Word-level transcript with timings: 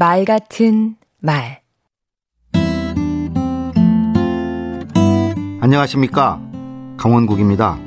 말 0.00 0.24
같은 0.24 0.96
말 1.20 1.60
안녕하십니까 5.60 6.40
강원국입니다. 6.96 7.78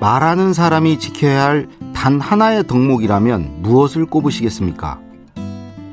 말하는 0.00 0.52
사람이 0.52 0.98
지켜야 0.98 1.44
할 1.44 1.68
단 1.94 2.20
하나의 2.20 2.66
덕목이라면 2.66 3.62
무엇을 3.62 4.06
꼽으시겠습니까? 4.06 5.00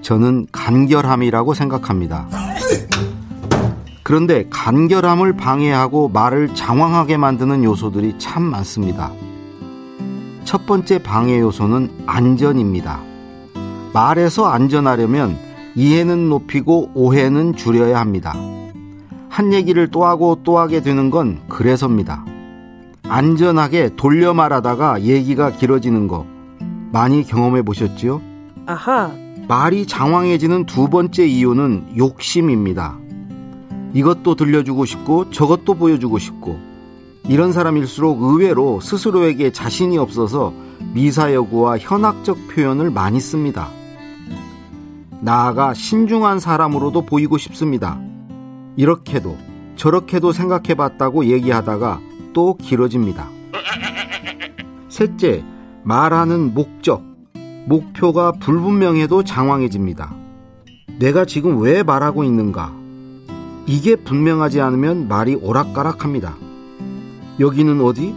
저는 0.00 0.46
간결함이라고 0.50 1.52
생각합니다. 1.52 2.28
그런데 4.02 4.46
간결함을 4.48 5.36
방해하고 5.36 6.08
말을 6.08 6.54
장황하게 6.54 7.18
만드는 7.18 7.64
요소들이 7.64 8.18
참 8.18 8.44
많습니다. 8.44 9.12
첫 10.44 10.64
번째 10.64 11.02
방해 11.02 11.40
요소는 11.40 12.04
안전입니다. 12.06 13.15
말에서 13.96 14.44
안전하려면 14.44 15.38
이해는 15.74 16.28
높이고 16.28 16.90
오해는 16.92 17.56
줄여야 17.56 17.98
합니다. 17.98 18.34
한 19.30 19.54
얘기를 19.54 19.88
또 19.88 20.04
하고 20.04 20.40
또 20.42 20.58
하게 20.58 20.82
되는 20.82 21.08
건 21.08 21.40
그래서입니다. 21.48 22.22
안전하게 23.08 23.96
돌려 23.96 24.34
말하다가 24.34 25.00
얘기가 25.00 25.52
길어지는 25.52 26.08
거 26.08 26.26
많이 26.92 27.24
경험해 27.24 27.62
보셨지요? 27.62 28.20
아하. 28.66 29.12
말이 29.48 29.86
장황해지는 29.86 30.66
두 30.66 30.88
번째 30.88 31.26
이유는 31.26 31.96
욕심입니다. 31.96 32.98
이것도 33.94 34.34
들려주고 34.34 34.84
싶고 34.84 35.30
저것도 35.30 35.72
보여주고 35.72 36.18
싶고 36.18 36.58
이런 37.30 37.50
사람일수록 37.50 38.20
의외로 38.20 38.78
스스로에게 38.80 39.52
자신이 39.52 39.96
없어서 39.96 40.52
미사여구와 40.92 41.78
현학적 41.78 42.36
표현을 42.48 42.90
많이 42.90 43.20
씁니다. 43.20 43.70
나아가 45.26 45.74
신중한 45.74 46.38
사람으로도 46.38 47.02
보이고 47.04 47.36
싶습니다. 47.36 48.00
이렇게도 48.76 49.36
저렇게도 49.74 50.30
생각해 50.30 50.76
봤다고 50.76 51.24
얘기하다가 51.24 52.00
또 52.32 52.56
길어집니다. 52.56 53.28
셋째, 54.88 55.42
말하는 55.82 56.54
목적. 56.54 57.02
목표가 57.66 58.30
불분명해도 58.30 59.24
장황해집니다. 59.24 60.14
내가 61.00 61.24
지금 61.24 61.60
왜 61.60 61.82
말하고 61.82 62.22
있는가? 62.22 62.72
이게 63.66 63.96
분명하지 63.96 64.60
않으면 64.60 65.08
말이 65.08 65.34
오락가락합니다. 65.34 66.36
여기는 67.40 67.80
어디? 67.80 68.14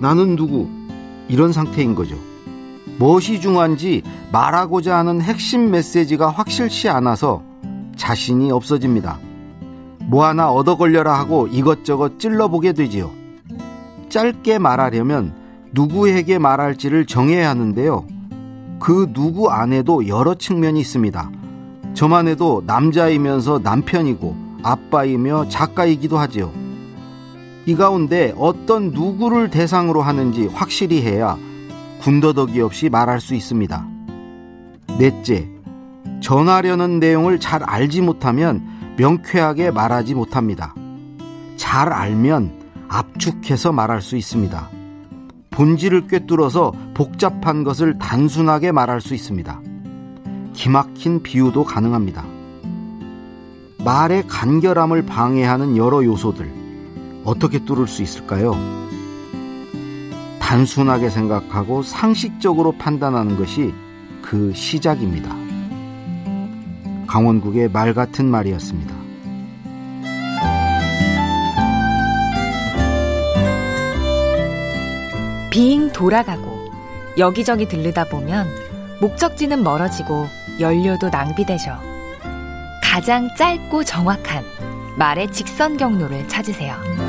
나는 0.00 0.36
누구? 0.36 0.70
이런 1.28 1.52
상태인 1.52 1.94
거죠. 1.94 2.16
무엇이 2.98 3.40
중요한지 3.40 4.02
말하고자 4.32 4.96
하는 4.96 5.20
핵심 5.20 5.70
메시지가 5.70 6.30
확실치 6.30 6.88
않아서 6.88 7.42
자신이 7.96 8.50
없어집니다. 8.50 9.18
뭐 10.06 10.24
하나 10.24 10.50
얻어 10.50 10.76
걸려라 10.76 11.18
하고 11.18 11.46
이것저것 11.48 12.18
찔러보게 12.18 12.72
되지요. 12.72 13.10
짧게 14.08 14.58
말하려면 14.58 15.34
누구에게 15.72 16.38
말할지를 16.38 17.06
정해야 17.06 17.50
하는데요. 17.50 18.06
그 18.78 19.12
누구 19.12 19.50
안에도 19.50 20.06
여러 20.06 20.34
측면이 20.34 20.80
있습니다. 20.80 21.30
저만 21.94 22.28
해도 22.28 22.62
남자이면서 22.66 23.60
남편이고 23.62 24.36
아빠이며 24.62 25.48
작가이기도 25.48 26.18
하지요. 26.18 26.52
이 27.66 27.74
가운데 27.74 28.32
어떤 28.38 28.90
누구를 28.90 29.50
대상으로 29.50 30.02
하는지 30.02 30.46
확실히 30.46 31.02
해야 31.02 31.36
군더더기 32.00 32.60
없이 32.60 32.88
말할 32.88 33.20
수 33.20 33.34
있습니다. 33.34 33.86
넷째, 34.98 35.48
전하려는 36.20 36.98
내용을 36.98 37.38
잘 37.40 37.62
알지 37.62 38.00
못하면 38.00 38.94
명쾌하게 38.96 39.70
말하지 39.70 40.14
못합니다. 40.14 40.74
잘 41.56 41.92
알면 41.92 42.52
압축해서 42.88 43.72
말할 43.72 44.00
수 44.00 44.16
있습니다. 44.16 44.70
본질을 45.50 46.06
꿰뚫어서 46.06 46.72
복잡한 46.94 47.64
것을 47.64 47.98
단순하게 47.98 48.72
말할 48.72 49.00
수 49.00 49.14
있습니다. 49.14 49.60
기막힌 50.52 51.22
비유도 51.22 51.64
가능합니다. 51.64 52.24
말의 53.84 54.26
간결함을 54.26 55.06
방해하는 55.06 55.76
여러 55.76 56.04
요소들 56.04 56.50
어떻게 57.24 57.64
뚫을 57.64 57.86
수 57.86 58.02
있을까요? 58.02 58.85
단순하게 60.46 61.10
생각하고 61.10 61.82
상식적으로 61.82 62.70
판단하는 62.70 63.36
것이 63.36 63.74
그 64.22 64.52
시작입니다. 64.54 65.34
강원국의 67.08 67.68
말 67.70 67.92
같은 67.92 68.26
말이었습니다. 68.26 68.94
빙 75.50 75.90
돌아가고 75.92 76.70
여기저기 77.18 77.66
들르다 77.66 78.04
보면 78.04 78.46
목적지는 79.00 79.64
멀어지고 79.64 80.28
연료도 80.60 81.08
낭비되죠. 81.08 81.76
가장 82.84 83.28
짧고 83.36 83.82
정확한 83.82 84.44
말의 84.96 85.32
직선 85.32 85.76
경로를 85.76 86.28
찾으세요. 86.28 87.05